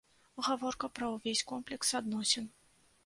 Гаворка 0.47 0.89
пра 0.99 1.09
ўвесь 1.17 1.45
комплекс 1.53 1.93
адносін. 2.01 2.49